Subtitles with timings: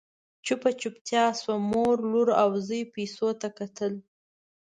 [0.45, 3.93] چوپه چوپتيا شوه، مور، لور او زوی پيسو ته کتل…